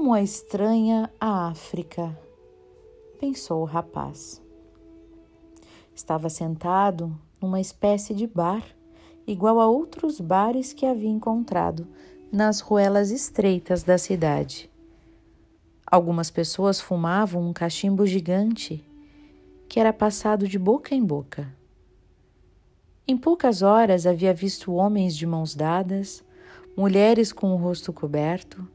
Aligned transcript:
Como 0.00 0.16
é 0.16 0.22
estranha 0.22 1.12
a 1.20 1.48
África, 1.48 2.18
pensou 3.20 3.60
o 3.60 3.66
rapaz. 3.66 4.40
Estava 5.94 6.30
sentado 6.30 7.14
numa 7.38 7.60
espécie 7.60 8.14
de 8.14 8.26
bar, 8.26 8.64
igual 9.26 9.60
a 9.60 9.68
outros 9.68 10.18
bares 10.18 10.72
que 10.72 10.86
havia 10.86 11.10
encontrado 11.10 11.86
nas 12.32 12.60
ruelas 12.60 13.10
estreitas 13.10 13.82
da 13.82 13.98
cidade. 13.98 14.70
Algumas 15.86 16.30
pessoas 16.30 16.80
fumavam 16.80 17.46
um 17.46 17.52
cachimbo 17.52 18.06
gigante 18.06 18.82
que 19.68 19.78
era 19.78 19.92
passado 19.92 20.48
de 20.48 20.58
boca 20.58 20.94
em 20.94 21.04
boca. 21.04 21.54
Em 23.06 23.18
poucas 23.18 23.60
horas 23.60 24.06
havia 24.06 24.32
visto 24.32 24.72
homens 24.72 25.14
de 25.14 25.26
mãos 25.26 25.54
dadas, 25.54 26.24
mulheres 26.74 27.34
com 27.34 27.52
o 27.52 27.56
rosto 27.56 27.92
coberto 27.92 28.66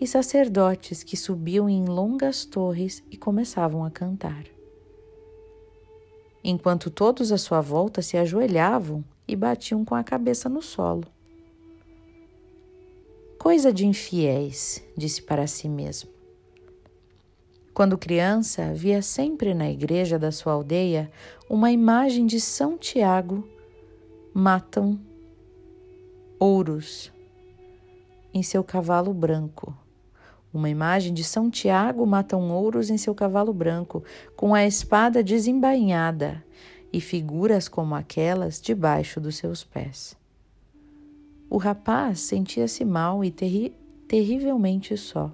e 0.00 0.06
sacerdotes 0.06 1.02
que 1.02 1.16
subiam 1.16 1.68
em 1.68 1.84
longas 1.84 2.44
torres 2.44 3.02
e 3.10 3.16
começavam 3.16 3.84
a 3.84 3.90
cantar. 3.90 4.44
Enquanto 6.42 6.90
todos 6.90 7.32
à 7.32 7.38
sua 7.38 7.60
volta 7.60 8.00
se 8.00 8.16
ajoelhavam 8.16 9.04
e 9.26 9.34
batiam 9.34 9.84
com 9.84 9.94
a 9.94 10.04
cabeça 10.04 10.48
no 10.48 10.62
solo. 10.62 11.04
Coisa 13.38 13.72
de 13.72 13.86
infiéis, 13.86 14.82
disse 14.96 15.22
para 15.22 15.46
si 15.46 15.68
mesmo. 15.68 16.10
Quando 17.74 17.96
criança, 17.96 18.72
via 18.74 19.00
sempre 19.02 19.54
na 19.54 19.70
igreja 19.70 20.18
da 20.18 20.32
sua 20.32 20.52
aldeia 20.52 21.10
uma 21.48 21.70
imagem 21.70 22.26
de 22.26 22.40
São 22.40 22.76
Tiago 22.76 23.46
matam 24.34 24.98
ouros 26.38 27.12
em 28.34 28.42
seu 28.42 28.64
cavalo 28.64 29.14
branco. 29.14 29.76
Uma 30.52 30.70
imagem 30.70 31.12
de 31.12 31.22
São 31.22 31.50
Tiago 31.50 32.06
matam 32.06 32.50
ouros 32.50 32.88
em 32.88 32.96
seu 32.96 33.14
cavalo 33.14 33.52
branco, 33.52 34.02
com 34.34 34.54
a 34.54 34.66
espada 34.66 35.22
desembainhada, 35.22 36.42
e 36.92 37.00
figuras 37.00 37.68
como 37.68 37.94
aquelas 37.94 38.60
debaixo 38.60 39.20
dos 39.20 39.36
seus 39.36 39.62
pés. 39.62 40.16
O 41.50 41.58
rapaz 41.58 42.20
sentia-se 42.20 42.84
mal 42.84 43.24
e 43.24 43.30
terri 43.30 43.74
terrivelmente 44.06 44.96
só. 44.96 45.30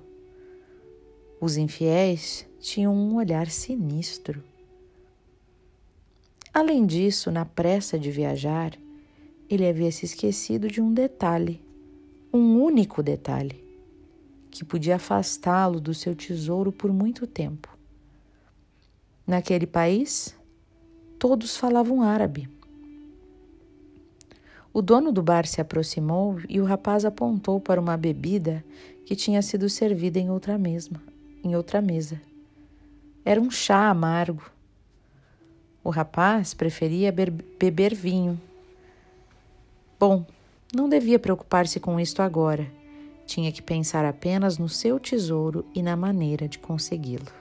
Os 1.40 1.56
infiéis 1.56 2.46
tinham 2.60 2.94
um 2.94 3.16
olhar 3.16 3.48
sinistro. 3.48 4.42
Além 6.52 6.86
disso, 6.86 7.30
na 7.30 7.44
pressa 7.44 7.98
de 7.98 8.10
viajar, 8.10 8.72
ele 9.48 9.68
havia 9.68 9.90
se 9.90 10.04
esquecido 10.04 10.68
de 10.68 10.80
um 10.80 10.92
detalhe, 10.92 11.60
um 12.32 12.62
único 12.62 13.02
detalhe, 13.02 13.63
que 14.54 14.64
podia 14.64 14.94
afastá-lo 14.94 15.80
do 15.80 15.92
seu 15.92 16.14
tesouro 16.14 16.70
por 16.70 16.92
muito 16.92 17.26
tempo. 17.26 17.76
Naquele 19.26 19.66
país, 19.66 20.32
todos 21.18 21.56
falavam 21.56 22.02
árabe. 22.02 22.48
O 24.72 24.80
dono 24.80 25.10
do 25.10 25.22
bar 25.22 25.44
se 25.44 25.60
aproximou 25.60 26.38
e 26.48 26.60
o 26.60 26.64
rapaz 26.64 27.04
apontou 27.04 27.60
para 27.60 27.80
uma 27.80 27.96
bebida 27.96 28.64
que 29.04 29.16
tinha 29.16 29.42
sido 29.42 29.68
servida 29.68 30.20
em 30.20 30.30
outra 30.30 30.56
mesa. 30.56 30.90
Em 31.42 31.56
outra 31.56 31.82
mesa. 31.82 32.20
Era 33.24 33.40
um 33.40 33.50
chá 33.50 33.90
amargo. 33.90 34.48
O 35.82 35.90
rapaz 35.90 36.54
preferia 36.54 37.12
beber 37.12 37.92
vinho. 37.92 38.40
Bom, 39.98 40.24
não 40.72 40.88
devia 40.88 41.18
preocupar-se 41.18 41.80
com 41.80 41.98
isto 41.98 42.22
agora. 42.22 42.83
Tinha 43.26 43.50
que 43.50 43.62
pensar 43.62 44.04
apenas 44.04 44.58
no 44.58 44.68
seu 44.68 45.00
tesouro 45.00 45.64
e 45.74 45.82
na 45.82 45.96
maneira 45.96 46.46
de 46.46 46.58
consegui-lo. 46.58 47.32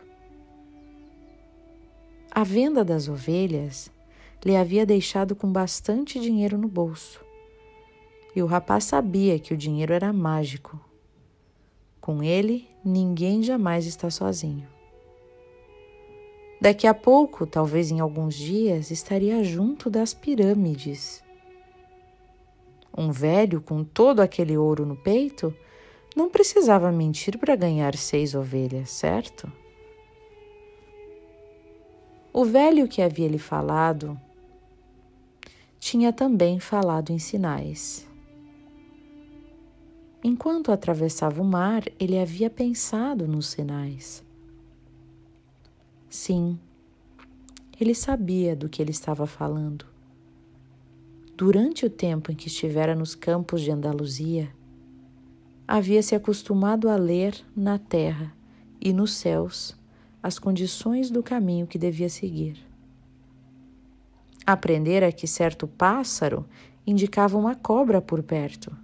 A 2.31 2.43
venda 2.43 2.83
das 2.83 3.07
ovelhas 3.07 3.91
lhe 4.43 4.55
havia 4.55 4.85
deixado 4.85 5.35
com 5.35 5.51
bastante 5.51 6.19
dinheiro 6.19 6.57
no 6.57 6.67
bolso. 6.67 7.23
E 8.35 8.41
o 8.41 8.45
rapaz 8.45 8.85
sabia 8.85 9.37
que 9.37 9.53
o 9.53 9.57
dinheiro 9.57 9.93
era 9.93 10.11
mágico. 10.11 10.79
Com 12.01 12.23
ele, 12.23 12.67
ninguém 12.83 13.43
jamais 13.43 13.85
está 13.85 14.09
sozinho. 14.09 14.67
Daqui 16.59 16.87
a 16.87 16.93
pouco, 16.93 17.45
talvez 17.45 17.91
em 17.91 17.99
alguns 17.99 18.35
dias, 18.35 18.89
estaria 18.89 19.43
junto 19.43 19.89
das 19.89 20.13
pirâmides. 20.13 21.23
Um 22.97 23.11
velho 23.11 23.61
com 23.61 23.83
todo 23.83 24.21
aquele 24.21 24.57
ouro 24.57 24.85
no 24.85 24.95
peito 24.95 25.53
não 26.15 26.29
precisava 26.29 26.91
mentir 26.91 27.37
para 27.37 27.55
ganhar 27.55 27.95
seis 27.95 28.35
ovelhas, 28.35 28.89
certo? 28.89 29.51
O 32.31 32.45
velho 32.45 32.87
que 32.87 33.01
havia 33.01 33.27
lhe 33.27 33.37
falado 33.37 34.19
tinha 35.79 36.13
também 36.13 36.59
falado 36.59 37.11
em 37.11 37.19
sinais. 37.19 38.07
Enquanto 40.23 40.71
atravessava 40.71 41.41
o 41.41 41.45
mar, 41.45 41.83
ele 41.99 42.17
havia 42.17 42.49
pensado 42.49 43.27
nos 43.27 43.47
sinais. 43.47 44.23
Sim, 46.09 46.57
ele 47.79 47.93
sabia 47.93 48.55
do 48.55 48.69
que 48.69 48.81
ele 48.81 48.91
estava 48.91 49.27
falando. 49.27 49.85
Durante 51.35 51.85
o 51.85 51.89
tempo 51.89 52.31
em 52.31 52.35
que 52.35 52.47
estivera 52.47 52.95
nos 52.95 53.15
campos 53.15 53.61
de 53.61 53.71
Andaluzia, 53.71 54.49
havia 55.67 56.01
se 56.03 56.15
acostumado 56.15 56.89
a 56.89 56.95
ler 56.95 57.35
na 57.55 57.77
terra 57.77 58.33
e 58.79 58.91
nos 58.91 59.13
céus 59.13 59.75
as 60.21 60.39
condições 60.39 61.09
do 61.09 61.21
caminho 61.21 61.67
que 61.67 61.77
devia 61.77 62.09
seguir. 62.09 62.57
Aprendera 64.45 65.11
que 65.11 65.27
certo 65.27 65.67
pássaro 65.67 66.45
indicava 66.85 67.37
uma 67.37 67.55
cobra 67.55 68.01
por 68.01 68.21
perto 68.21 68.75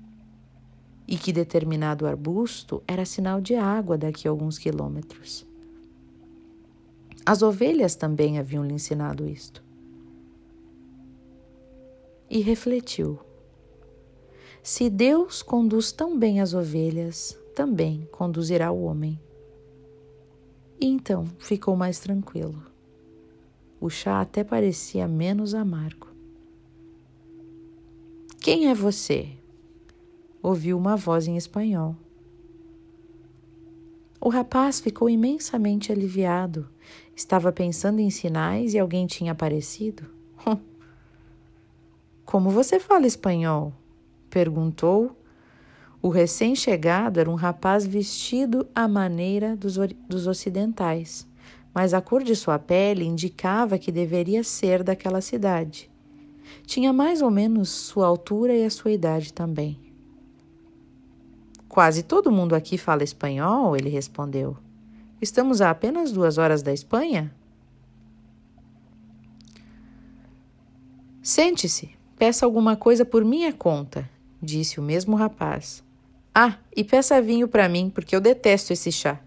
e 1.07 1.17
que 1.17 1.33
determinado 1.33 2.05
arbusto 2.05 2.83
era 2.87 3.05
sinal 3.05 3.41
de 3.41 3.55
água 3.55 3.97
daqui 3.97 4.27
a 4.27 4.31
alguns 4.31 4.57
quilômetros. 4.57 5.45
As 7.25 7.41
ovelhas 7.41 7.95
também 7.95 8.39
haviam 8.39 8.63
lhe 8.63 8.73
ensinado 8.73 9.27
isto. 9.27 9.63
E 12.29 12.41
refletiu: 12.41 13.19
se 14.61 14.89
Deus 14.89 15.41
conduz 15.41 15.91
tão 15.91 16.17
bem 16.17 16.41
as 16.41 16.53
ovelhas, 16.53 17.37
também 17.55 18.07
conduzirá 18.11 18.71
o 18.71 18.83
homem. 18.83 19.19
E 20.79 20.85
então 20.85 21.25
ficou 21.37 21.75
mais 21.75 21.99
tranquilo. 21.99 22.63
O 23.81 23.89
chá 23.89 24.21
até 24.21 24.43
parecia 24.43 25.07
menos 25.07 25.53
amargo. 25.53 26.07
Quem 28.39 28.69
é 28.69 28.73
você? 28.73 29.29
Ouviu 30.41 30.77
uma 30.77 30.95
voz 30.95 31.27
em 31.27 31.35
espanhol. 31.35 31.95
O 34.21 34.29
rapaz 34.29 34.79
ficou 34.79 35.09
imensamente 35.09 35.91
aliviado. 35.91 36.67
Estava 37.15 37.51
pensando 37.51 37.99
em 37.99 38.09
sinais 38.09 38.73
e 38.73 38.79
alguém 38.79 39.05
tinha 39.07 39.31
aparecido. 39.31 40.03
Como 42.25 42.49
você 42.49 42.79
fala 42.79 43.07
espanhol? 43.07 43.73
Perguntou. 44.29 45.15
O 46.01 46.07
recém-chegado 46.07 47.19
era 47.19 47.29
um 47.29 47.35
rapaz 47.35 47.85
vestido 47.85 48.65
à 48.73 48.87
maneira 48.87 49.55
dos, 49.57 49.77
dos 50.07 50.27
ocidentais 50.27 51.27
mas 51.73 51.93
a 51.93 52.01
cor 52.01 52.23
de 52.23 52.35
sua 52.35 52.57
pele 52.57 53.05
indicava 53.05 53.77
que 53.77 53.91
deveria 53.91 54.43
ser 54.43 54.83
daquela 54.83 55.21
cidade. 55.21 55.89
Tinha 56.65 56.91
mais 56.91 57.21
ou 57.21 57.29
menos 57.29 57.69
sua 57.69 58.07
altura 58.07 58.53
e 58.55 58.65
a 58.65 58.69
sua 58.69 58.91
idade 58.91 59.31
também. 59.33 59.79
Quase 61.67 62.03
todo 62.03 62.31
mundo 62.31 62.55
aqui 62.55 62.77
fala 62.77 63.03
espanhol, 63.03 63.75
ele 63.75 63.89
respondeu. 63.89 64.57
Estamos 65.21 65.61
a 65.61 65.69
apenas 65.69 66.11
duas 66.11 66.37
horas 66.37 66.63
da 66.63 66.73
Espanha? 66.73 67.33
Sente-se, 71.21 71.91
peça 72.17 72.45
alguma 72.45 72.75
coisa 72.75 73.05
por 73.05 73.23
minha 73.23 73.53
conta, 73.53 74.09
disse 74.41 74.79
o 74.79 74.83
mesmo 74.83 75.15
rapaz. 75.15 75.83
Ah, 76.33 76.57
e 76.75 76.83
peça 76.83 77.21
vinho 77.21 77.47
para 77.47 77.67
mim, 77.67 77.89
porque 77.89 78.15
eu 78.15 78.21
detesto 78.21 78.71
esse 78.71 78.91
chá. 78.91 79.19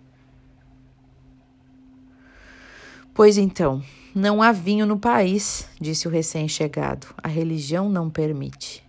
Pois 3.14 3.36
então, 3.36 3.82
não 4.14 4.42
há 4.42 4.52
vinho 4.52 4.86
no 4.86 4.98
país, 4.98 5.68
disse 5.80 6.08
o 6.08 6.10
recém-chegado. 6.10 7.08
A 7.22 7.28
religião 7.28 7.88
não 7.88 8.08
permite. 8.08 8.82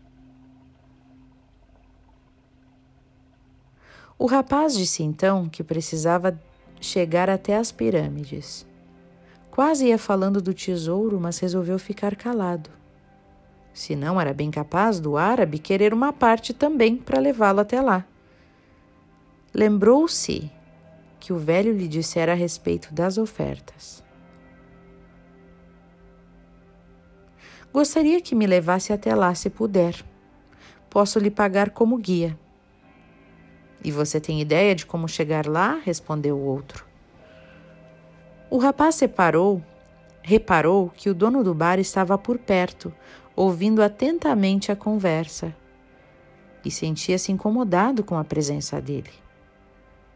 O 4.17 4.25
rapaz 4.25 4.73
disse 4.73 5.03
então 5.03 5.49
que 5.49 5.63
precisava 5.63 6.39
chegar 6.79 7.29
até 7.29 7.57
as 7.57 7.71
pirâmides. 7.71 8.65
Quase 9.51 9.87
ia 9.87 9.97
falando 9.97 10.41
do 10.41 10.53
tesouro, 10.53 11.19
mas 11.19 11.39
resolveu 11.39 11.77
ficar 11.77 12.15
calado. 12.15 12.69
Se 13.73 13.95
não 13.95 14.21
era 14.21 14.33
bem 14.33 14.51
capaz 14.51 14.99
do 14.99 15.17
árabe 15.17 15.57
querer 15.57 15.93
uma 15.93 16.13
parte 16.13 16.53
também 16.53 16.95
para 16.95 17.19
levá-lo 17.19 17.59
até 17.59 17.81
lá. 17.81 18.05
Lembrou-se 19.53 20.51
que 21.19 21.33
o 21.33 21.37
velho 21.37 21.71
lhe 21.71 21.87
dissera 21.87 22.33
a 22.33 22.35
respeito 22.35 22.93
das 22.93 23.17
ofertas. 23.17 24.03
Gostaria 27.71 28.21
que 28.21 28.35
me 28.35 28.45
levasse 28.45 28.93
até 28.93 29.15
lá 29.15 29.33
se 29.33 29.49
puder. 29.49 29.95
Posso 30.89 31.17
lhe 31.17 31.31
pagar 31.31 31.71
como 31.71 31.97
guia. 31.97 32.37
E 33.83 33.91
você 33.91 34.19
tem 34.21 34.39
ideia 34.39 34.75
de 34.75 34.85
como 34.85 35.07
chegar 35.07 35.47
lá? 35.47 35.81
respondeu 35.83 36.37
o 36.37 36.45
outro. 36.45 36.85
O 38.49 38.59
rapaz 38.59 38.95
separou, 38.95 39.63
reparou 40.23 40.89
que 40.89 41.09
o 41.09 41.13
dono 41.13 41.43
do 41.43 41.53
bar 41.53 41.77
estava 41.77 42.17
por 42.17 42.39
perto, 42.39 42.93
ouvindo 43.35 43.83
atentamente 43.83 44.71
a 44.71 44.75
conversa, 44.75 45.53
e 46.63 46.71
sentia-se 46.71 47.31
incomodado 47.31 48.03
com 48.03 48.17
a 48.17 48.23
presença 48.23 48.81
dele. 48.81 49.11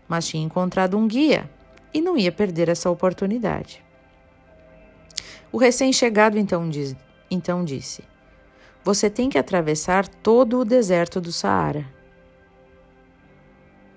Mas 0.07 0.25
tinha 0.25 0.44
encontrado 0.44 0.98
um 0.98 1.06
guia 1.06 1.50
e 1.94 2.00
não 2.00 2.18
ia 2.18 2.31
perder 2.31 2.69
essa 2.69 2.89
oportunidade. 2.89 3.83
O 5.51 5.57
recém-chegado 5.57 6.39
então, 6.39 6.69
diz, 6.69 6.95
então 7.30 7.65
disse: 7.65 8.01
Você 8.83 9.09
tem 9.09 9.30
que 9.30 9.38
atravessar 9.38 10.07
todo 10.07 10.59
o 10.59 10.65
deserto 10.65 11.19
do 11.19 11.33
Saara. 11.33 11.86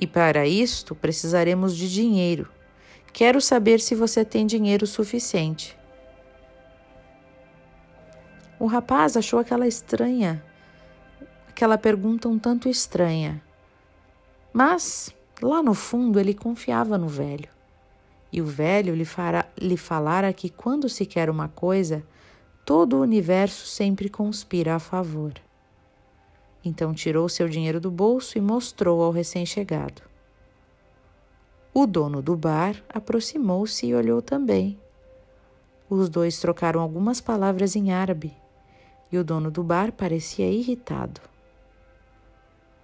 E 0.01 0.07
para 0.07 0.47
isto 0.47 0.95
precisaremos 0.95 1.77
de 1.77 1.93
dinheiro. 1.93 2.51
Quero 3.12 3.41
saber 3.41 3.81
se 3.81 3.95
você 3.95 4.25
tem 4.25 4.47
dinheiro 4.47 4.87
suficiente. 4.87 5.80
O 8.61 8.67
rapaz 8.67 9.17
achou 9.17 9.39
aquela 9.39 9.67
estranha, 9.67 10.45
aquela 11.49 11.79
pergunta 11.79 12.29
um 12.29 12.39
tanto 12.39 12.69
estranha. 12.69 13.43
Mas, 14.53 15.17
lá 15.41 15.62
no 15.62 15.73
fundo, 15.73 16.21
ele 16.21 16.35
confiava 16.35 16.99
no 16.99 17.09
velho. 17.09 17.49
E 18.31 18.43
o 18.43 18.45
velho 18.45 18.95
lhe, 18.95 19.07
fará, 19.07 19.47
lhe 19.59 19.79
falara 19.79 20.31
que 20.35 20.51
quando 20.51 20.91
se 20.91 21.07
quer 21.07 21.31
uma 21.31 21.49
coisa, 21.49 22.05
todo 22.62 22.99
o 22.99 23.01
universo 23.01 23.67
sempre 23.67 24.11
conspira 24.11 24.75
a 24.75 24.79
favor. 24.79 25.33
Então 26.62 26.93
tirou 26.93 27.31
seu 27.31 27.49
dinheiro 27.49 27.81
do 27.81 27.91
bolso 27.91 28.37
e 28.37 28.43
mostrou 28.43 29.03
ao 29.03 29.11
recém-chegado. 29.11 30.03
O 31.73 31.87
dono 31.87 32.21
do 32.21 32.37
bar 32.37 32.77
aproximou-se 32.91 33.87
e 33.87 33.95
olhou 33.95 34.21
também. 34.21 34.79
Os 35.89 36.11
dois 36.11 36.39
trocaram 36.39 36.83
algumas 36.83 37.23
palavras 37.23 37.75
em 37.75 37.91
árabe 37.91 38.37
e 39.11 39.19
o 39.19 39.25
dono 39.25 39.51
do 39.51 39.62
bar 39.62 39.93
parecia 39.93 40.51
irritado. 40.51 41.21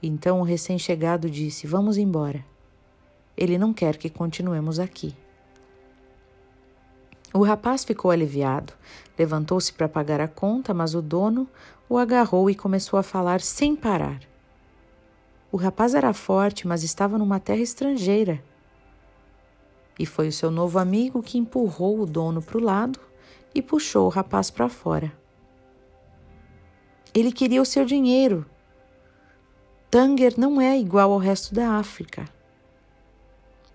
Então 0.03 0.41
o 0.41 0.45
recém-chegado 0.45 1.31
disse: 1.31 1.67
Vamos 1.67 1.97
embora. 1.97 2.45
Ele 3.37 3.59
não 3.59 3.73
quer 3.73 3.97
que 3.97 4.09
continuemos 4.09 4.79
aqui. 4.79 5.15
O 7.33 7.43
rapaz 7.43 7.85
ficou 7.85 8.11
aliviado, 8.11 8.73
levantou-se 9.19 9.73
para 9.73 9.89
pagar 9.89 10.21
a 10.21 10.29
conta, 10.29 10.73
mas 10.73 10.95
o 10.95 11.03
dono 11.03 11.47
o 11.89 11.99
agarrou 11.99 12.49
e 12.49 12.55
começou 12.55 12.99
a 12.99 13.03
falar 13.03 13.41
sem 13.41 13.77
parar. 13.77 14.21
O 15.53 15.57
rapaz 15.57 15.95
era 15.95 16.13
forte, 16.13 16.67
mas 16.67 16.83
estava 16.83 17.19
numa 17.19 17.39
terra 17.39 17.61
estrangeira. 17.61 18.43
E 19.99 20.05
foi 20.07 20.29
o 20.29 20.33
seu 20.33 20.51
novo 20.51 20.79
amigo 20.79 21.23
que 21.23 21.39
empurrou 21.39 22.01
o 22.01 22.07
dono 22.07 22.43
para 22.43 22.59
o 22.59 22.63
lado 22.63 22.99
e 23.55 23.63
puxou 23.63 24.07
o 24.07 24.11
rapaz 24.11 24.51
para 24.51 24.69
fora. 24.69 25.13
Ele 27.17 27.33
queria 27.33 27.63
o 27.63 27.65
seu 27.65 27.87
dinheiro. 27.87 28.45
Tanger 29.91 30.39
não 30.39 30.61
é 30.61 30.79
igual 30.79 31.11
ao 31.13 31.19
resto 31.19 31.55
da 31.55 31.79
África. 31.79 32.27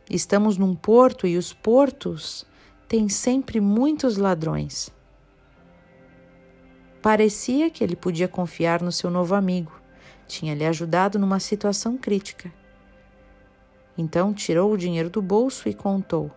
Estamos 0.07 0.59
num 0.59 0.75
porto 0.75 1.25
e 1.25 1.35
os 1.35 1.51
portos 1.51 2.45
têm 2.88 3.09
sempre 3.09 3.59
muitos 3.59 4.15
ladrões. 4.15 4.91
Parecia 7.01 7.71
que 7.71 7.83
ele 7.83 7.95
podia 7.95 8.27
confiar 8.27 8.79
no 8.79 8.91
seu 8.91 9.09
novo 9.09 9.33
amigo. 9.33 9.73
Tinha 10.27 10.53
lhe 10.53 10.67
ajudado 10.67 11.17
numa 11.17 11.39
situação 11.39 11.97
crítica. 11.97 12.53
Então 13.97 14.35
tirou 14.35 14.71
o 14.71 14.77
dinheiro 14.77 15.09
do 15.09 15.19
bolso 15.19 15.67
e 15.67 15.73
contou. 15.73 16.29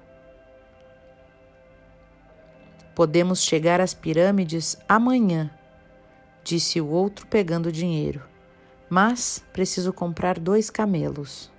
Podemos 2.94 3.42
chegar 3.42 3.78
às 3.78 3.92
pirâmides 3.92 4.78
amanhã 4.88 5.50
disse 6.44 6.80
o 6.80 6.86
outro 6.86 7.26
pegando 7.26 7.70
o 7.70 7.72
dinheiro. 7.72 8.22
Mas 8.88 9.42
preciso 9.52 9.92
comprar 9.92 10.38
dois 10.38 10.68
camelos. 10.68 11.50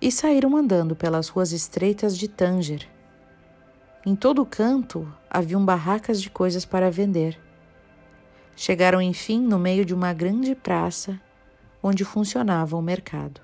E 0.00 0.12
saíram 0.12 0.56
andando 0.56 0.94
pelas 0.94 1.28
ruas 1.28 1.50
estreitas 1.50 2.16
de 2.16 2.28
Tanger. 2.28 2.86
Em 4.04 4.14
todo 4.14 4.46
canto 4.46 5.12
haviam 5.28 5.64
barracas 5.64 6.20
de 6.20 6.30
coisas 6.30 6.64
para 6.64 6.90
vender. 6.90 7.40
Chegaram 8.54 9.00
enfim 9.00 9.40
no 9.40 9.58
meio 9.58 9.84
de 9.84 9.94
uma 9.94 10.12
grande 10.12 10.54
praça 10.54 11.20
onde 11.82 12.04
funcionava 12.04 12.76
o 12.76 12.82
mercado. 12.82 13.40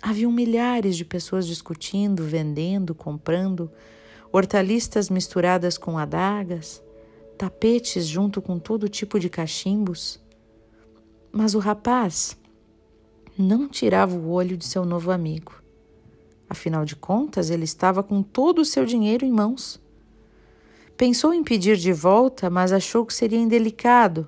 Haviam 0.00 0.30
milhares 0.30 0.96
de 0.96 1.04
pessoas 1.04 1.46
discutindo, 1.46 2.22
vendendo, 2.22 2.94
comprando, 2.94 3.70
hortaliças 4.30 5.08
misturadas 5.08 5.78
com 5.78 5.98
adagas, 5.98 6.82
tapetes 7.36 8.06
junto 8.06 8.40
com 8.40 8.58
todo 8.58 8.88
tipo 8.88 9.20
de 9.20 9.28
cachimbos. 9.28 10.20
Mas 11.30 11.54
o 11.54 11.58
rapaz 11.58 12.36
não 13.38 13.68
tirava 13.68 14.16
o 14.16 14.30
olho 14.30 14.56
de 14.56 14.64
seu 14.64 14.84
novo 14.84 15.10
amigo. 15.10 15.54
Afinal 16.48 16.84
de 16.84 16.96
contas, 16.96 17.50
ele 17.50 17.64
estava 17.64 18.02
com 18.02 18.22
todo 18.22 18.60
o 18.60 18.64
seu 18.64 18.86
dinheiro 18.86 19.24
em 19.24 19.32
mãos. 19.32 19.80
Pensou 20.96 21.34
em 21.34 21.44
pedir 21.44 21.76
de 21.76 21.92
volta, 21.92 22.48
mas 22.48 22.72
achou 22.72 23.04
que 23.04 23.12
seria 23.12 23.38
indelicado. 23.38 24.26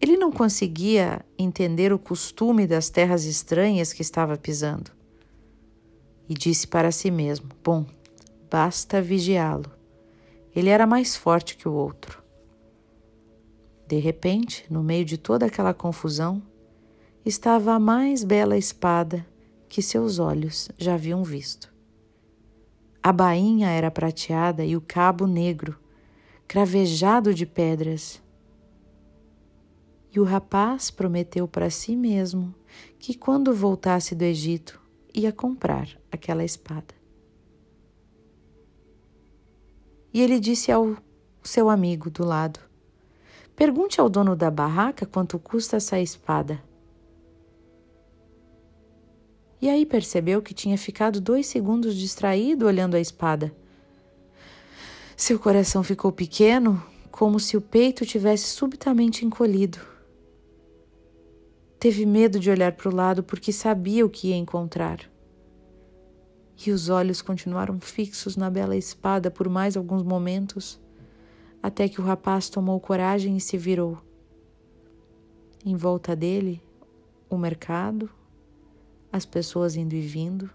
Ele 0.00 0.16
não 0.16 0.32
conseguia 0.32 1.24
entender 1.38 1.92
o 1.92 1.98
costume 1.98 2.66
das 2.66 2.88
terras 2.88 3.24
estranhas 3.24 3.92
que 3.92 4.02
estava 4.02 4.36
pisando. 4.36 4.90
E 6.28 6.34
disse 6.34 6.66
para 6.66 6.90
si 6.90 7.10
mesmo: 7.10 7.48
Bom, 7.62 7.86
basta 8.50 9.00
vigiá-lo. 9.00 9.77
Ele 10.54 10.68
era 10.68 10.86
mais 10.86 11.16
forte 11.16 11.56
que 11.56 11.68
o 11.68 11.72
outro. 11.72 12.22
De 13.86 13.98
repente, 13.98 14.66
no 14.70 14.82
meio 14.82 15.04
de 15.04 15.16
toda 15.16 15.46
aquela 15.46 15.72
confusão, 15.72 16.42
estava 17.24 17.72
a 17.72 17.78
mais 17.78 18.22
bela 18.22 18.56
espada 18.56 19.26
que 19.68 19.82
seus 19.82 20.18
olhos 20.18 20.70
já 20.78 20.94
haviam 20.94 21.22
visto. 21.22 21.72
A 23.02 23.12
bainha 23.12 23.70
era 23.70 23.90
prateada 23.90 24.64
e 24.64 24.76
o 24.76 24.80
cabo 24.80 25.26
negro, 25.26 25.78
cravejado 26.46 27.32
de 27.32 27.46
pedras. 27.46 28.22
E 30.12 30.18
o 30.18 30.24
rapaz 30.24 30.90
prometeu 30.90 31.46
para 31.46 31.70
si 31.70 31.94
mesmo 31.94 32.54
que 32.98 33.14
quando 33.14 33.54
voltasse 33.54 34.14
do 34.14 34.22
Egito 34.22 34.80
ia 35.14 35.32
comprar 35.32 35.88
aquela 36.10 36.44
espada. 36.44 36.97
E 40.12 40.22
ele 40.22 40.40
disse 40.40 40.72
ao 40.72 40.96
seu 41.42 41.68
amigo 41.68 42.10
do 42.10 42.24
lado: 42.24 42.60
Pergunte 43.54 44.00
ao 44.00 44.08
dono 44.08 44.34
da 44.34 44.50
barraca 44.50 45.04
quanto 45.04 45.38
custa 45.38 45.76
essa 45.76 46.00
espada. 46.00 46.62
E 49.60 49.68
aí 49.68 49.84
percebeu 49.84 50.40
que 50.40 50.54
tinha 50.54 50.78
ficado 50.78 51.20
dois 51.20 51.46
segundos 51.46 51.96
distraído 51.96 52.66
olhando 52.66 52.94
a 52.94 53.00
espada. 53.00 53.52
Seu 55.16 55.38
coração 55.38 55.82
ficou 55.82 56.12
pequeno, 56.12 56.80
como 57.10 57.40
se 57.40 57.56
o 57.56 57.60
peito 57.60 58.06
tivesse 58.06 58.44
subitamente 58.44 59.24
encolhido. 59.24 59.78
Teve 61.80 62.06
medo 62.06 62.38
de 62.38 62.50
olhar 62.50 62.72
para 62.72 62.88
o 62.88 62.94
lado 62.94 63.22
porque 63.24 63.52
sabia 63.52 64.06
o 64.06 64.10
que 64.10 64.28
ia 64.28 64.36
encontrar 64.36 65.00
e 66.66 66.72
os 66.72 66.88
olhos 66.88 67.22
continuaram 67.22 67.78
fixos 67.78 68.36
na 68.36 68.50
bela 68.50 68.76
espada 68.76 69.30
por 69.30 69.48
mais 69.48 69.76
alguns 69.76 70.02
momentos, 70.02 70.80
até 71.62 71.88
que 71.88 72.00
o 72.00 72.04
rapaz 72.04 72.48
tomou 72.48 72.80
coragem 72.80 73.36
e 73.36 73.40
se 73.40 73.56
virou. 73.56 73.98
Em 75.64 75.76
volta 75.76 76.16
dele, 76.16 76.60
o 77.30 77.38
mercado, 77.38 78.10
as 79.12 79.24
pessoas 79.24 79.76
indo 79.76 79.94
e 79.94 80.00
vindo, 80.00 80.50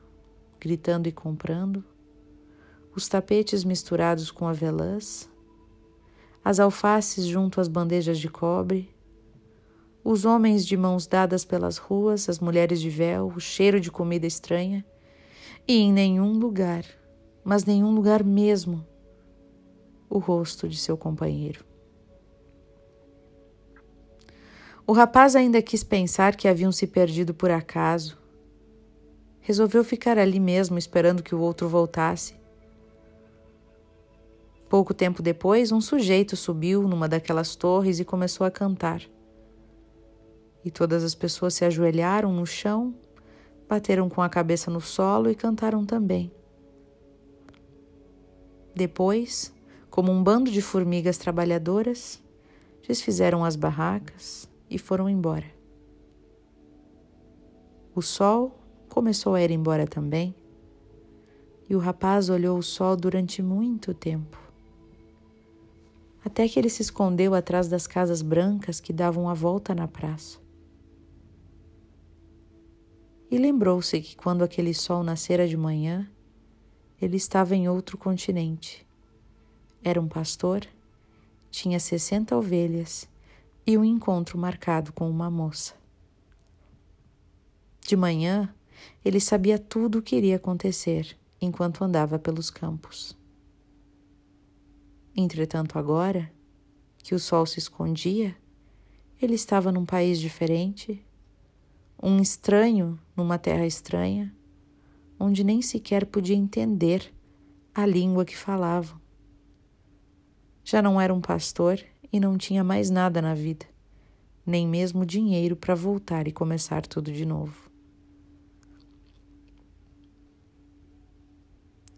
gritando 0.59 1.07
e 1.07 1.11
comprando, 1.11 1.83
os 2.93 3.07
tapetes 3.07 3.63
misturados 3.63 4.29
com 4.29 4.47
avelãs, 4.47 5.29
as 6.43 6.59
alfaces 6.59 7.25
junto 7.25 7.61
às 7.61 7.67
bandejas 7.67 8.19
de 8.19 8.29
cobre, 8.29 8.93
os 10.03 10.25
homens 10.25 10.65
de 10.65 10.75
mãos 10.75 11.07
dadas 11.07 11.45
pelas 11.45 11.77
ruas, 11.77 12.27
as 12.27 12.39
mulheres 12.39 12.81
de 12.81 12.89
véu, 12.89 13.31
o 13.33 13.39
cheiro 13.39 13.79
de 13.79 13.89
comida 13.89 14.27
estranha 14.27 14.85
e 15.67 15.77
em 15.79 15.93
nenhum 15.93 16.33
lugar, 16.33 16.85
mas 17.43 17.65
nenhum 17.65 17.93
lugar 17.93 18.23
mesmo, 18.23 18.85
o 20.09 20.19
rosto 20.19 20.67
de 20.67 20.77
seu 20.77 20.97
companheiro. 20.97 21.63
O 24.85 24.91
rapaz 24.91 25.35
ainda 25.35 25.61
quis 25.61 25.83
pensar 25.83 26.35
que 26.35 26.47
haviam 26.47 26.71
se 26.71 26.85
perdido 26.85 27.33
por 27.33 27.49
acaso. 27.49 28.21
resolveu 29.39 29.83
ficar 29.83 30.17
ali 30.17 30.39
mesmo 30.39 30.77
esperando 30.77 31.21
que 31.21 31.35
o 31.35 31.39
outro 31.39 31.67
voltasse. 31.67 32.33
Pouco 34.69 34.93
tempo 34.93 35.21
depois, 35.21 35.71
um 35.71 35.81
sujeito 35.81 36.35
subiu 36.35 36.87
numa 36.87 37.07
daquelas 37.07 37.55
torres 37.55 37.99
e 37.99 38.05
começou 38.05 38.45
a 38.47 38.51
cantar. 38.51 39.01
E 40.63 40.71
todas 40.71 41.03
as 41.03 41.13
pessoas 41.13 41.53
se 41.53 41.65
ajoelharam 41.65 42.31
no 42.31 42.45
chão, 42.45 42.93
bateram 43.67 44.09
com 44.09 44.21
a 44.21 44.29
cabeça 44.29 44.69
no 44.69 44.81
solo 44.81 45.29
e 45.29 45.35
cantaram 45.35 45.85
também. 45.85 46.31
Depois, 48.75 49.53
como 49.89 50.11
um 50.11 50.23
bando 50.23 50.49
de 50.49 50.61
formigas 50.61 51.17
trabalhadoras, 51.17 52.21
desfizeram 52.87 53.45
as 53.45 53.55
barracas 53.55 54.49
e 54.69 54.77
foram 54.77 55.07
embora. 55.09 55.45
O 57.95 58.01
sol 58.01 58.59
começou 58.89 59.35
a 59.35 59.41
ir 59.41 59.51
embora 59.51 59.85
também, 59.85 60.35
e 61.69 61.75
o 61.75 61.79
rapaz 61.79 62.29
olhou 62.29 62.57
o 62.57 62.63
sol 62.63 62.97
durante 62.97 63.41
muito 63.41 63.93
tempo. 63.93 64.37
Até 66.25 66.47
que 66.47 66.59
ele 66.59 66.69
se 66.69 66.81
escondeu 66.81 67.35
atrás 67.35 67.67
das 67.67 67.85
casas 67.85 68.21
brancas 68.21 68.79
que 68.79 68.93
davam 68.93 69.29
a 69.29 69.33
volta 69.33 69.75
na 69.75 69.87
praça. 69.87 70.42
E 73.33 73.37
lembrou-se 73.39 73.99
que 73.99 74.15
quando 74.15 74.43
aquele 74.43 74.75
sol 74.75 75.03
nascera 75.03 75.47
de 75.47 75.57
manhã, 75.57 76.07
ele 77.01 77.17
estava 77.17 77.55
em 77.55 77.67
outro 77.67 77.97
continente. 77.97 78.85
Era 79.83 79.99
um 79.99 80.07
pastor, 80.07 80.67
tinha 81.49 81.79
sessenta 81.79 82.37
ovelhas 82.37 83.09
e 83.65 83.75
um 83.75 83.83
encontro 83.83 84.37
marcado 84.37 84.93
com 84.93 85.09
uma 85.09 85.31
moça. 85.31 85.73
De 87.81 87.95
manhã, 87.95 88.53
ele 89.03 89.19
sabia 89.19 89.57
tudo 89.57 89.97
o 89.97 90.01
que 90.03 90.15
iria 90.15 90.35
acontecer 90.35 91.17
enquanto 91.41 91.83
andava 91.83 92.19
pelos 92.19 92.51
campos. 92.51 93.17
Entretanto, 95.17 95.79
agora 95.79 96.31
que 96.99 97.15
o 97.15 97.19
sol 97.19 97.47
se 97.47 97.57
escondia, 97.57 98.37
ele 99.19 99.33
estava 99.33 99.71
num 99.71 99.87
país 99.87 100.19
diferente, 100.19 101.03
um 102.05 102.21
estranho 102.21 102.99
numa 103.15 103.37
terra 103.37 103.65
estranha, 103.65 104.35
onde 105.17 105.41
nem 105.41 105.61
sequer 105.61 106.05
podia 106.05 106.35
entender 106.35 107.13
a 107.73 107.85
língua 107.85 108.25
que 108.25 108.35
falavam. 108.35 108.99
Já 110.65 110.81
não 110.81 110.99
era 110.99 111.13
um 111.13 111.21
pastor 111.21 111.79
e 112.11 112.19
não 112.19 112.37
tinha 112.37 112.61
mais 112.61 112.89
nada 112.89 113.21
na 113.21 113.33
vida, 113.33 113.65
nem 114.45 114.67
mesmo 114.67 115.05
dinheiro 115.05 115.55
para 115.55 115.73
voltar 115.75 116.27
e 116.27 116.33
começar 116.33 116.85
tudo 116.85 117.09
de 117.09 117.25
novo. 117.25 117.71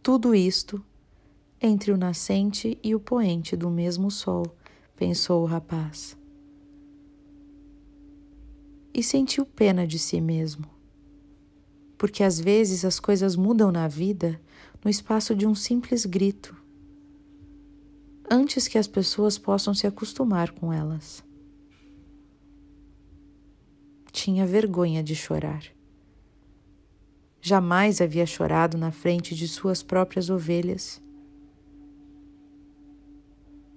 Tudo 0.03 0.35
isto 0.35 0.85
entre 1.59 1.91
o 1.91 1.97
nascente 1.97 2.77
e 2.83 2.93
o 2.93 2.99
poente 2.99 3.57
do 3.57 3.71
mesmo 3.71 4.11
sol, 4.11 4.45
pensou 4.95 5.41
o 5.41 5.47
rapaz. 5.47 6.15
E 8.97 9.03
sentiu 9.03 9.45
pena 9.45 9.85
de 9.85 9.99
si 9.99 10.21
mesmo, 10.21 10.65
porque 11.97 12.23
às 12.23 12.39
vezes 12.39 12.85
as 12.85 12.97
coisas 12.97 13.35
mudam 13.35 13.69
na 13.69 13.89
vida 13.89 14.39
no 14.81 14.89
espaço 14.89 15.35
de 15.35 15.45
um 15.45 15.53
simples 15.53 16.05
grito, 16.05 16.55
antes 18.31 18.69
que 18.69 18.77
as 18.77 18.87
pessoas 18.87 19.37
possam 19.37 19.73
se 19.73 19.85
acostumar 19.85 20.51
com 20.51 20.71
elas. 20.71 21.21
Tinha 24.13 24.47
vergonha 24.47 25.03
de 25.03 25.13
chorar. 25.13 25.65
Jamais 27.41 27.99
havia 27.99 28.25
chorado 28.25 28.77
na 28.77 28.93
frente 28.93 29.35
de 29.35 29.45
suas 29.45 29.83
próprias 29.83 30.29
ovelhas. 30.29 31.01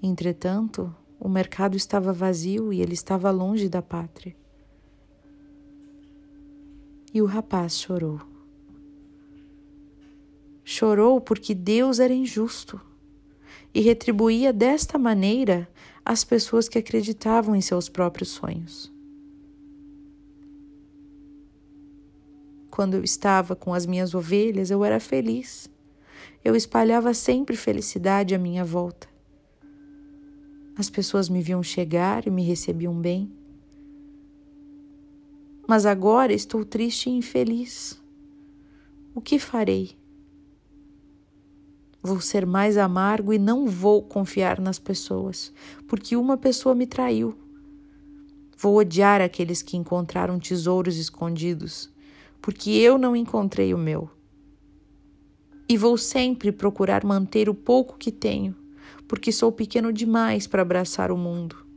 Entretanto, 0.01 0.95
o 1.19 1.29
mercado 1.29 1.77
estava 1.77 2.13
vazio 2.13 2.73
e 2.73 2.81
ele 2.81 2.95
estava 2.95 3.33
longe 3.33 3.69
da 3.69 3.83
pátria. 3.83 4.37
E 7.12 7.23
o 7.23 7.27
rapaz 7.27 7.79
chorou. 7.79 8.21
Chorou 10.65 11.21
porque 11.21 11.55
Deus 11.55 11.99
era 11.99 12.12
injusto 12.12 12.81
e 13.73 13.81
retribuía 13.81 14.53
desta 14.53 14.99
maneira 14.99 15.69
as 16.05 16.25
pessoas 16.25 16.69
que 16.69 16.79
acreditavam 16.79 17.55
em 17.55 17.61
seus 17.61 17.88
próprios 17.88 18.31
sonhos. 18.31 18.93
Quando 22.71 22.95
eu 22.95 23.03
estava 23.03 23.57
com 23.57 23.75
as 23.75 23.87
minhas 23.87 24.15
ovelhas, 24.15 24.71
eu 24.71 24.85
era 24.85 25.00
feliz. 25.00 25.69
Eu 26.45 26.55
espalhava 26.55 27.12
sempre 27.12 27.57
felicidade 27.57 28.35
à 28.35 28.38
minha 28.38 28.65
volta. 28.65 29.09
As 30.77 30.88
pessoas 30.88 31.29
me 31.29 31.43
viam 31.43 31.62
chegar 31.62 32.27
e 32.27 32.31
me 32.31 32.45
recebiam 32.45 32.95
bem. 32.95 33.38
Mas 35.69 35.87
agora 35.87 36.33
estou 36.33 36.65
triste 36.65 37.09
e 37.09 37.13
infeliz. 37.13 38.03
O 39.15 39.21
que 39.21 39.39
farei? 39.39 39.97
Vou 42.03 42.21
ser 42.21 42.45
mais 42.45 42.77
amargo 42.77 43.33
e 43.33 43.39
não 43.39 43.69
vou 43.69 44.03
confiar 44.03 44.61
nas 44.61 44.81
pessoas, 44.81 45.53
porque 45.87 46.17
uma 46.17 46.37
pessoa 46.37 46.75
me 46.75 46.89
traiu. 46.89 47.39
Vou 48.57 48.77
odiar 48.79 49.21
aqueles 49.21 49.63
que 49.63 49.77
encontraram 49.77 50.41
tesouros 50.41 50.97
escondidos 50.97 51.97
porque 52.41 52.71
eu 52.71 52.97
não 52.97 53.15
encontrei 53.15 53.75
o 53.75 53.79
meu. 53.79 54.11
E 55.69 55.77
vou 55.77 55.99
sempre 55.99 56.51
procurar 56.51 57.05
manter 57.05 57.49
o 57.49 57.55
pouco 57.55 57.99
que 57.99 58.11
tenho, 58.11 58.57
porque 59.07 59.31
sou 59.31 59.53
pequeno 59.53 59.93
demais 59.93 60.47
para 60.47 60.63
abraçar 60.63 61.11
o 61.11 61.17
mundo. 61.17 61.68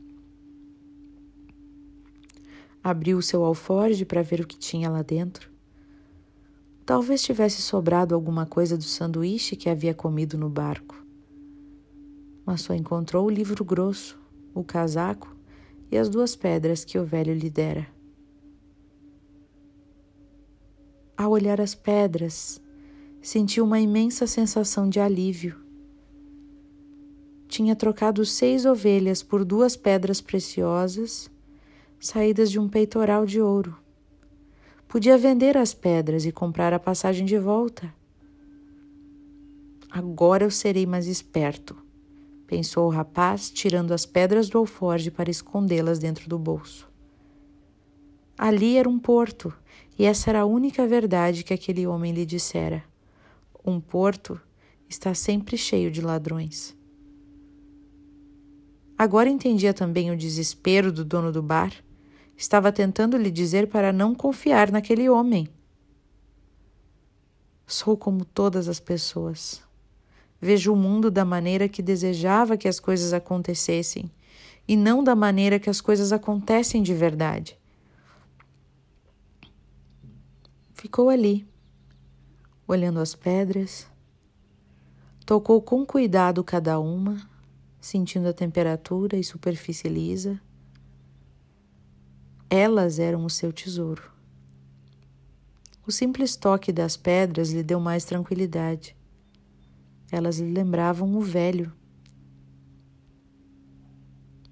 Abriu 2.82 3.18
o 3.18 3.22
seu 3.22 3.44
alforge 3.44 4.04
para 4.04 4.22
ver 4.22 4.40
o 4.40 4.46
que 4.46 4.58
tinha 4.58 4.90
lá 4.90 5.02
dentro. 5.02 5.50
Talvez 6.84 7.22
tivesse 7.22 7.62
sobrado 7.62 8.14
alguma 8.14 8.44
coisa 8.44 8.76
do 8.76 8.82
sanduíche 8.82 9.54
que 9.54 9.68
havia 9.68 9.94
comido 9.94 10.36
no 10.36 10.48
barco. 10.48 11.00
Mas 12.44 12.62
só 12.62 12.74
encontrou 12.74 13.26
o 13.26 13.30
livro 13.30 13.64
grosso, 13.64 14.20
o 14.52 14.64
casaco 14.64 15.36
e 15.90 15.96
as 15.96 16.08
duas 16.08 16.34
pedras 16.34 16.84
que 16.84 16.98
o 16.98 17.04
velho 17.04 17.32
lhe 17.32 17.48
dera. 17.48 17.86
Ao 21.16 21.30
olhar 21.30 21.60
as 21.60 21.74
pedras, 21.74 22.60
sentiu 23.20 23.64
uma 23.64 23.78
imensa 23.78 24.26
sensação 24.26 24.88
de 24.88 24.98
alívio. 24.98 25.56
Tinha 27.46 27.76
trocado 27.76 28.24
seis 28.26 28.66
ovelhas 28.66 29.22
por 29.22 29.44
duas 29.44 29.76
pedras 29.76 30.20
preciosas, 30.20 31.30
saídas 32.02 32.50
de 32.50 32.58
um 32.58 32.68
peitoral 32.68 33.24
de 33.24 33.40
ouro. 33.40 33.76
Podia 34.88 35.16
vender 35.16 35.56
as 35.56 35.72
pedras 35.72 36.26
e 36.26 36.32
comprar 36.32 36.72
a 36.72 36.78
passagem 36.78 37.24
de 37.24 37.38
volta. 37.38 37.94
Agora 39.88 40.42
eu 40.42 40.50
serei 40.50 40.84
mais 40.84 41.06
esperto, 41.06 41.76
pensou 42.44 42.88
o 42.88 42.90
rapaz, 42.90 43.48
tirando 43.52 43.92
as 43.92 44.04
pedras 44.04 44.48
do 44.48 44.58
alforge 44.58 45.12
para 45.12 45.30
escondê-las 45.30 46.00
dentro 46.00 46.28
do 46.28 46.40
bolso. 46.40 46.90
Ali 48.36 48.76
era 48.76 48.88
um 48.88 48.98
porto 48.98 49.54
e 49.96 50.04
essa 50.04 50.30
era 50.30 50.40
a 50.40 50.44
única 50.44 50.84
verdade 50.88 51.44
que 51.44 51.54
aquele 51.54 51.86
homem 51.86 52.12
lhe 52.12 52.26
dissera. 52.26 52.82
Um 53.64 53.80
porto 53.80 54.40
está 54.88 55.14
sempre 55.14 55.56
cheio 55.56 55.88
de 55.88 56.00
ladrões. 56.00 56.76
Agora 58.98 59.28
entendia 59.28 59.72
também 59.72 60.10
o 60.10 60.16
desespero 60.16 60.92
do 60.92 61.04
dono 61.04 61.30
do 61.30 61.42
bar. 61.42 61.72
Estava 62.42 62.72
tentando 62.72 63.16
lhe 63.16 63.30
dizer 63.30 63.68
para 63.68 63.92
não 63.92 64.16
confiar 64.16 64.72
naquele 64.72 65.08
homem. 65.08 65.48
Sou 67.64 67.96
como 67.96 68.24
todas 68.24 68.66
as 68.66 68.80
pessoas. 68.80 69.62
Vejo 70.40 70.72
o 70.72 70.76
mundo 70.76 71.08
da 71.08 71.24
maneira 71.24 71.68
que 71.68 71.80
desejava 71.80 72.56
que 72.56 72.66
as 72.66 72.80
coisas 72.80 73.12
acontecessem 73.12 74.10
e 74.66 74.74
não 74.74 75.04
da 75.04 75.14
maneira 75.14 75.60
que 75.60 75.70
as 75.70 75.80
coisas 75.80 76.12
acontecem 76.12 76.82
de 76.82 76.92
verdade. 76.92 77.56
Ficou 80.74 81.10
ali, 81.10 81.46
olhando 82.66 82.98
as 82.98 83.14
pedras, 83.14 83.86
tocou 85.24 85.62
com 85.62 85.86
cuidado 85.86 86.42
cada 86.42 86.80
uma, 86.80 87.24
sentindo 87.80 88.26
a 88.26 88.32
temperatura 88.32 89.16
e 89.16 89.22
superfície 89.22 89.88
lisa. 89.88 90.40
Elas 92.54 92.98
eram 92.98 93.24
o 93.24 93.30
seu 93.30 93.50
tesouro. 93.50 94.02
O 95.86 95.90
simples 95.90 96.36
toque 96.36 96.70
das 96.70 96.98
pedras 96.98 97.50
lhe 97.50 97.62
deu 97.62 97.80
mais 97.80 98.04
tranquilidade. 98.04 98.94
Elas 100.10 100.38
lhe 100.38 100.52
lembravam 100.52 101.16
o 101.16 101.22
velho. 101.22 101.72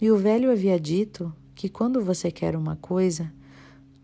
E 0.00 0.10
o 0.10 0.16
velho 0.16 0.50
havia 0.50 0.80
dito 0.80 1.30
que 1.54 1.68
quando 1.68 2.02
você 2.02 2.30
quer 2.30 2.56
uma 2.56 2.74
coisa, 2.74 3.30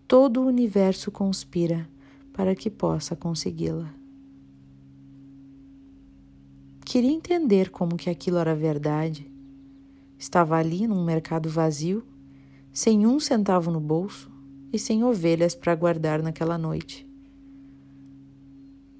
todo 0.07 0.43
o 0.43 0.47
universo 0.47 1.11
conspira 1.11 1.89
para 2.35 2.55
que 2.55 2.69
possa 2.69 3.17
consegui-la. 3.17 3.91
Queria 6.85 7.13
entender 7.13 7.71
como 7.71 7.97
que 7.97 8.11
aquilo 8.11 8.37
era 8.37 8.55
verdade. 8.55 9.27
Estava 10.19 10.59
ali 10.59 10.87
num 10.87 11.03
mercado 11.03 11.49
vazio, 11.49 12.07
sem 12.77 13.07
um 13.07 13.19
centavo 13.19 13.71
no 13.71 13.81
bolso 13.81 14.31
e 14.71 14.79
sem 14.79 15.03
ovelhas 15.03 15.55
para 15.55 15.75
guardar 15.75 16.23
naquela 16.23 16.59
noite. 16.59 17.09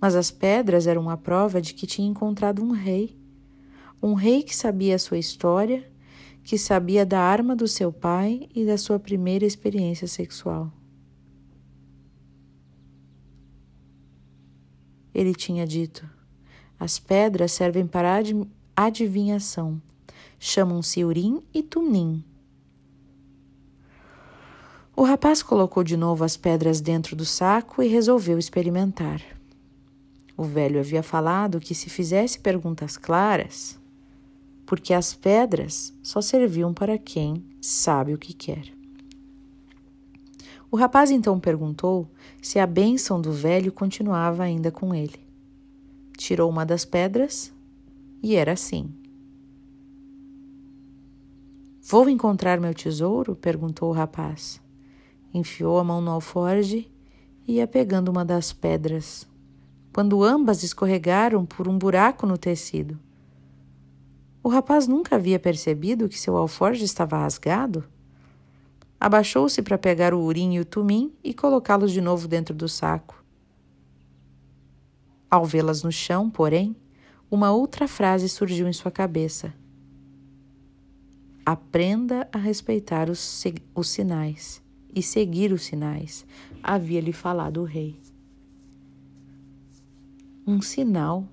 Mas 0.01 0.15
as 0.15 0.31
pedras 0.31 0.87
eram 0.87 1.11
a 1.11 1.17
prova 1.19 1.61
de 1.61 1.75
que 1.75 1.87
tinha 1.87 2.09
encontrado 2.09 2.65
um 2.65 2.71
rei, 2.71 3.15
um 4.03 4.15
rei 4.15 4.43
que 4.43 4.57
sabia 4.57 4.95
a 4.95 4.99
sua 4.99 5.19
história, 5.19 5.87
que 6.43 6.57
sabia 6.57 7.05
da 7.05 7.21
arma 7.21 7.55
do 7.55 7.69
seu 7.69 7.93
pai 7.93 8.49
e 8.55 8.65
da 8.65 8.79
sua 8.79 8.99
primeira 8.99 9.45
experiência 9.45 10.09
sexual. 10.09 10.73
Ele 15.15 15.35
tinha 15.35 15.67
dito: 15.67 16.09
as 16.81 16.99
pedras 16.99 17.53
servem 17.53 17.87
para 17.87 18.23
adivinhação. 18.75 19.83
Chamam-se 20.39 21.05
Urim 21.05 21.43
e 21.53 21.63
Tumim. 21.63 22.25
O 24.99 25.03
rapaz 25.03 25.43
colocou 25.43 25.85
de 25.85 25.95
novo 25.95 26.25
as 26.25 26.39
pedras 26.39 26.81
dentro 26.81 27.15
do 27.15 27.27
saco 27.27 27.83
e 27.83 27.87
resolveu 27.87 28.39
experimentar. 28.39 29.21
O 30.35 30.43
velho 30.43 30.81
havia 30.81 31.03
falado 31.03 31.61
que 31.61 31.75
se 31.75 31.91
fizesse 31.91 32.39
perguntas 32.41 32.97
claras, 32.97 33.79
porque 34.65 34.95
as 34.95 35.13
pedras 35.13 35.93
só 36.03 36.23
serviam 36.23 36.73
para 36.73 36.97
quem 36.97 37.45
sabe 37.61 38.15
o 38.15 38.19
que 38.19 38.33
quer. 38.33 38.73
O 40.71 40.79
rapaz 40.79 41.11
então 41.11 41.39
perguntou 41.39 42.11
se 42.41 42.59
a 42.59 42.67
bênção 42.67 43.21
do 43.21 43.33
velho 43.33 43.71
continuava 43.71 44.45
ainda 44.45 44.71
com 44.71 44.95
ele. 44.95 45.21
Tirou 46.17 46.49
uma 46.49 46.65
das 46.65 46.87
pedras 46.87 47.53
e 48.23 48.35
era 48.35 48.53
assim. 48.53 48.91
Vou 51.83 52.09
encontrar 52.09 52.59
meu 52.59 52.73
tesouro? 52.73 53.37
perguntou 53.37 53.91
o 53.91 53.93
rapaz. 53.93 54.65
Enfiou 55.37 55.79
a 55.79 55.85
mão 55.85 56.01
no 56.01 56.13
alforge 56.13 56.91
e 57.47 57.57
ia 57.57 57.67
pegando 57.67 58.09
uma 58.09 58.25
das 58.25 58.55
pedras, 58.55 59.29
quando 59.93 60.25
ambas 60.25 60.63
escorregaram 60.63 61.45
por 61.45 61.69
um 61.69 61.77
buraco 61.77 62.27
no 62.27 62.39
tecido. 62.39 62.99
O 64.43 64.49
rapaz 64.49 64.89
nunca 64.89 65.17
havia 65.17 65.39
percebido 65.39 66.09
que 66.09 66.19
seu 66.19 66.39
alforje 66.39 66.87
estava 66.87 67.19
rasgado. 67.19 67.85
Abaixou-se 68.99 69.61
para 69.61 69.77
pegar 69.77 70.15
o 70.15 70.23
urim 70.23 70.55
e 70.55 70.61
o 70.61 70.65
tumim 70.65 71.13
e 71.23 71.35
colocá-los 71.35 71.93
de 71.93 72.01
novo 72.01 72.27
dentro 72.27 72.55
do 72.55 72.67
saco. 72.67 73.23
Ao 75.31 75.45
vê-las 75.45 75.83
no 75.83 75.93
chão, 75.93 76.31
porém, 76.31 76.75
uma 77.31 77.53
outra 77.53 77.87
frase 77.87 78.27
surgiu 78.27 78.67
em 78.67 78.73
sua 78.73 78.91
cabeça. 78.91 79.53
Aprenda 81.45 82.27
a 82.33 82.39
respeitar 82.39 83.11
os, 83.11 83.45
os 83.75 83.91
sinais 83.91 84.65
e 84.97 85.03
seguir 85.03 85.53
os 85.53 85.63
sinais, 85.63 86.27
havia-lhe 86.63 87.13
falado 87.13 87.61
o 87.61 87.65
rei. 87.65 88.01
Um 90.47 90.63
sinal. 90.63 91.29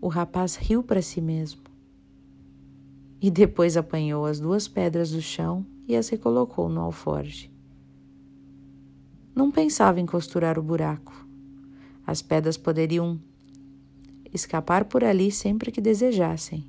O 0.00 0.08
rapaz 0.08 0.54
riu 0.56 0.82
para 0.82 1.02
si 1.02 1.20
mesmo 1.20 1.60
e 3.20 3.30
depois 3.30 3.76
apanhou 3.76 4.24
as 4.24 4.40
duas 4.40 4.66
pedras 4.66 5.10
do 5.10 5.20
chão 5.20 5.66
e 5.86 5.94
as 5.94 6.08
recolocou 6.08 6.68
no 6.68 6.80
alforge. 6.80 7.50
Não 9.34 9.50
pensava 9.50 10.00
em 10.00 10.06
costurar 10.06 10.58
o 10.58 10.62
buraco. 10.62 11.26
As 12.06 12.22
pedras 12.22 12.56
poderiam 12.56 13.20
escapar 14.32 14.86
por 14.86 15.04
ali 15.04 15.30
sempre 15.30 15.70
que 15.70 15.80
desejassem. 15.80 16.64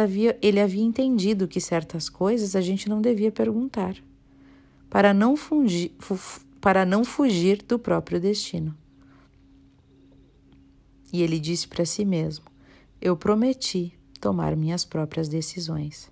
Havia, 0.00 0.36
ele 0.42 0.60
havia 0.60 0.82
entendido 0.82 1.46
que 1.46 1.60
certas 1.60 2.08
coisas 2.08 2.56
a 2.56 2.60
gente 2.60 2.88
não 2.88 3.00
devia 3.00 3.30
perguntar, 3.30 3.94
para 4.90 5.12
não, 5.12 5.36
fugir, 5.36 5.94
para 6.60 6.84
não 6.84 7.04
fugir 7.04 7.62
do 7.62 7.78
próprio 7.78 8.20
destino. 8.20 8.76
E 11.12 11.22
ele 11.22 11.38
disse 11.38 11.66
para 11.66 11.84
si 11.84 12.04
mesmo: 12.04 12.46
Eu 13.00 13.16
prometi 13.16 13.98
tomar 14.20 14.56
minhas 14.56 14.84
próprias 14.84 15.28
decisões. 15.28 16.10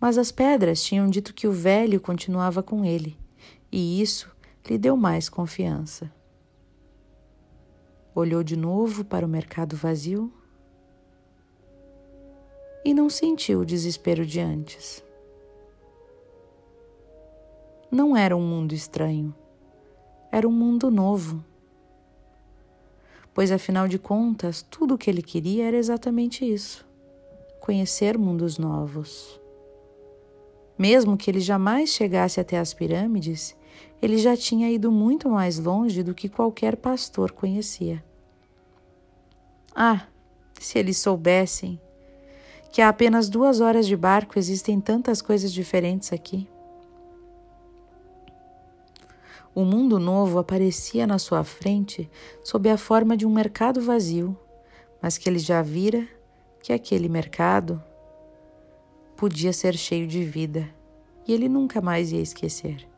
Mas 0.00 0.18
as 0.18 0.32
pedras 0.32 0.82
tinham 0.82 1.08
dito 1.08 1.32
que 1.32 1.46
o 1.46 1.52
velho 1.52 2.00
continuava 2.00 2.62
com 2.62 2.84
ele, 2.84 3.16
e 3.70 4.02
isso 4.02 4.34
lhe 4.68 4.76
deu 4.76 4.96
mais 4.96 5.28
confiança. 5.28 6.12
Olhou 8.14 8.42
de 8.42 8.56
novo 8.56 9.04
para 9.04 9.24
o 9.24 9.28
mercado 9.28 9.76
vazio 9.76 10.32
e 12.84 12.92
não 12.92 13.08
sentiu 13.08 13.60
o 13.60 13.64
desespero 13.64 14.26
de 14.26 14.40
antes. 14.40 15.02
Não 17.92 18.16
era 18.16 18.36
um 18.36 18.44
mundo 18.44 18.74
estranho, 18.74 19.32
era 20.32 20.48
um 20.48 20.52
mundo 20.52 20.90
novo 20.90 21.44
pois 23.34 23.50
afinal 23.50 23.88
de 23.88 23.98
contas, 23.98 24.62
tudo 24.62 24.94
o 24.94 24.98
que 24.98 25.10
ele 25.10 25.22
queria 25.22 25.66
era 25.66 25.76
exatamente 25.76 26.44
isso: 26.44 26.86
conhecer 27.60 28.18
mundos 28.18 28.58
novos. 28.58 29.40
Mesmo 30.78 31.16
que 31.16 31.30
ele 31.30 31.40
jamais 31.40 31.90
chegasse 31.90 32.40
até 32.40 32.58
as 32.58 32.74
pirâmides, 32.74 33.54
ele 34.00 34.18
já 34.18 34.36
tinha 34.36 34.70
ido 34.70 34.90
muito 34.90 35.28
mais 35.28 35.58
longe 35.58 36.02
do 36.02 36.14
que 36.14 36.28
qualquer 36.28 36.76
pastor 36.76 37.30
conhecia. 37.30 38.02
Ah, 39.74 40.06
se 40.58 40.78
eles 40.78 40.98
soubessem 40.98 41.80
que 42.70 42.80
há 42.80 42.88
apenas 42.88 43.28
duas 43.28 43.60
horas 43.60 43.86
de 43.86 43.96
barco 43.96 44.38
existem 44.38 44.80
tantas 44.80 45.20
coisas 45.20 45.52
diferentes 45.52 46.12
aqui. 46.12 46.48
O 49.54 49.64
mundo 49.64 49.98
novo 49.98 50.38
aparecia 50.38 51.06
na 51.06 51.18
sua 51.18 51.44
frente 51.44 52.10
sob 52.42 52.70
a 52.70 52.78
forma 52.78 53.16
de 53.16 53.26
um 53.26 53.32
mercado 53.32 53.82
vazio, 53.82 54.38
mas 55.00 55.18
que 55.18 55.28
ele 55.28 55.38
já 55.38 55.60
vira 55.60 56.08
que 56.62 56.72
aquele 56.72 57.08
mercado 57.08 57.82
podia 59.16 59.52
ser 59.52 59.76
cheio 59.76 60.06
de 60.06 60.24
vida 60.24 60.68
e 61.26 61.34
ele 61.34 61.48
nunca 61.48 61.80
mais 61.80 62.12
ia 62.12 62.20
esquecer. 62.20 62.88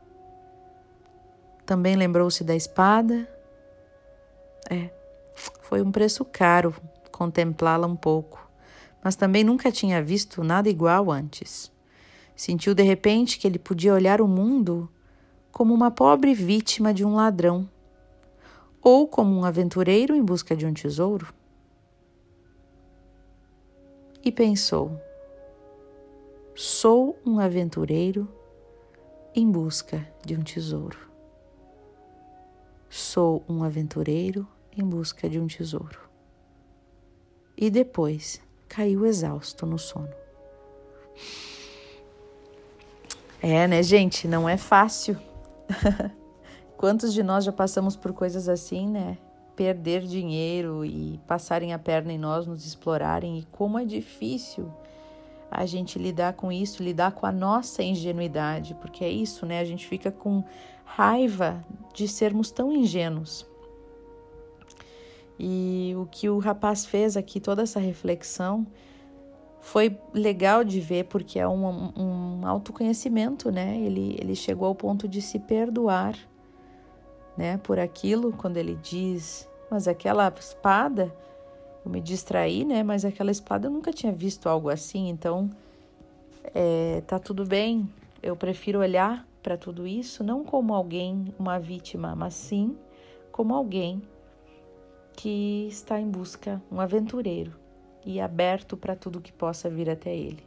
Também 1.65 1.95
lembrou-se 1.95 2.43
da 2.43 2.55
espada. 2.55 3.27
É, 4.69 4.89
foi 5.61 5.81
um 5.81 5.91
preço 5.91 6.23
caro 6.23 6.73
contemplá-la 7.11 7.87
um 7.87 7.95
pouco, 7.95 8.49
mas 9.03 9.15
também 9.15 9.43
nunca 9.43 9.71
tinha 9.71 10.01
visto 10.01 10.43
nada 10.43 10.69
igual 10.69 11.11
antes. 11.11 11.71
Sentiu 12.35 12.73
de 12.73 12.83
repente 12.83 13.39
que 13.39 13.47
ele 13.47 13.57
podia 13.57 13.93
olhar 13.93 14.21
o 14.21 14.27
mundo 14.27 14.89
como 15.55 15.73
uma 15.73 15.89
pobre 15.89 16.33
vítima 16.33 16.93
de 16.93 17.05
um 17.05 17.15
ladrão, 17.15 17.69
ou 18.81 19.07
como 19.07 19.33
um 19.33 19.45
aventureiro 19.45 20.13
em 20.13 20.21
busca 20.21 20.53
de 20.53 20.65
um 20.65 20.73
tesouro. 20.73 21.33
E 24.21 24.33
pensou: 24.33 24.99
sou 26.53 27.17
um 27.25 27.39
aventureiro 27.39 28.27
em 29.33 29.49
busca 29.49 30.05
de 30.25 30.35
um 30.35 30.43
tesouro. 30.43 30.99
Sou 32.89 33.41
um 33.47 33.63
aventureiro 33.63 34.45
em 34.75 34.83
busca 34.83 35.29
de 35.29 35.39
um 35.39 35.47
tesouro. 35.47 36.01
E 37.55 37.69
depois 37.69 38.41
caiu 38.67 39.05
exausto 39.05 39.65
no 39.65 39.79
sono. 39.79 40.13
É, 43.41 43.65
né, 43.69 43.81
gente? 43.81 44.27
Não 44.27 44.49
é 44.49 44.57
fácil 44.57 45.17
Quantos 46.77 47.13
de 47.13 47.23
nós 47.23 47.43
já 47.43 47.51
passamos 47.51 47.95
por 47.95 48.13
coisas 48.13 48.49
assim, 48.49 48.87
né? 48.87 49.17
Perder 49.55 50.01
dinheiro 50.01 50.83
e 50.83 51.19
passarem 51.25 51.73
a 51.73 51.79
perna 51.79 52.11
em 52.11 52.17
nós, 52.17 52.45
nos 52.45 52.65
explorarem, 52.65 53.39
e 53.39 53.43
como 53.45 53.79
é 53.79 53.85
difícil 53.85 54.71
a 55.49 55.65
gente 55.65 55.97
lidar 55.97 56.33
com 56.33 56.51
isso, 56.51 56.83
lidar 56.83 57.13
com 57.13 57.25
a 57.25 57.31
nossa 57.31 57.81
ingenuidade, 57.81 58.75
porque 58.75 59.03
é 59.05 59.09
isso, 59.09 59.45
né? 59.45 59.59
A 59.59 59.65
gente 59.65 59.87
fica 59.87 60.11
com 60.11 60.43
raiva 60.83 61.63
de 61.93 62.07
sermos 62.07 62.51
tão 62.51 62.71
ingênuos. 62.71 63.45
E 65.39 65.93
o 65.97 66.05
que 66.05 66.29
o 66.29 66.39
rapaz 66.39 66.85
fez 66.85 67.15
aqui, 67.17 67.39
toda 67.39 67.63
essa 67.63 67.79
reflexão, 67.79 68.65
foi 69.65 69.97
legal 70.13 70.63
de 70.63 70.79
ver 70.79 71.05
porque 71.05 71.39
é 71.39 71.47
um, 71.47 71.91
um 71.97 72.47
autoconhecimento, 72.47 73.49
né? 73.49 73.79
Ele, 73.79 74.15
ele 74.21 74.35
chegou 74.35 74.67
ao 74.67 74.75
ponto 74.75 75.07
de 75.07 75.23
se 75.23 75.39
perdoar, 75.39 76.15
né? 77.35 77.57
Por 77.57 77.79
aquilo, 77.79 78.31
quando 78.31 78.57
ele 78.57 78.75
diz, 78.75 79.49
mas 79.69 79.87
aquela 79.87 80.31
espada, 80.39 81.11
eu 81.83 81.89
me 81.89 81.99
distraí, 81.99 82.63
né? 82.63 82.83
Mas 82.83 83.03
aquela 83.03 83.31
espada 83.31 83.65
eu 83.65 83.71
nunca 83.71 83.91
tinha 83.91 84.11
visto 84.11 84.47
algo 84.47 84.69
assim, 84.69 85.09
então 85.09 85.49
é, 86.53 87.01
tá 87.07 87.17
tudo 87.17 87.43
bem. 87.43 87.89
Eu 88.21 88.35
prefiro 88.35 88.81
olhar 88.81 89.27
para 89.41 89.57
tudo 89.57 89.87
isso 89.87 90.23
não 90.23 90.43
como 90.43 90.75
alguém, 90.75 91.33
uma 91.39 91.57
vítima, 91.57 92.15
mas 92.15 92.35
sim 92.35 92.77
como 93.31 93.55
alguém 93.55 93.99
que 95.13 95.67
está 95.67 95.99
em 95.99 96.07
busca, 96.07 96.61
um 96.71 96.79
aventureiro 96.79 97.64
e 98.05 98.21
aberto 98.21 98.77
para 98.77 98.95
tudo 98.95 99.21
que 99.21 99.31
possa 99.31 99.69
vir 99.69 99.89
até 99.89 100.15
ele. 100.15 100.43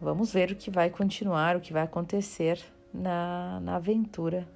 Vamos 0.00 0.32
ver 0.32 0.52
o 0.52 0.56
que 0.56 0.70
vai 0.70 0.90
continuar, 0.90 1.56
o 1.56 1.60
que 1.60 1.72
vai 1.72 1.82
acontecer 1.82 2.62
na, 2.92 3.60
na 3.60 3.76
aventura 3.76 4.46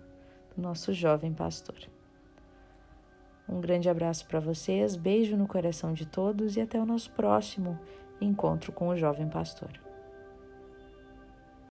do 0.54 0.62
nosso 0.62 0.92
jovem 0.92 1.32
pastor. 1.32 1.78
Um 3.48 3.60
grande 3.60 3.88
abraço 3.88 4.26
para 4.26 4.38
vocês, 4.38 4.94
beijo 4.94 5.36
no 5.36 5.48
coração 5.48 5.92
de 5.92 6.06
todos 6.06 6.56
e 6.56 6.60
até 6.60 6.78
o 6.78 6.86
nosso 6.86 7.10
próximo 7.10 7.78
encontro 8.20 8.70
com 8.70 8.88
o 8.88 8.96
jovem 8.96 9.28
pastor. 9.28 9.70